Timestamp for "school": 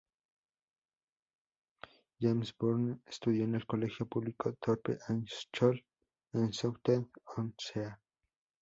5.29-5.85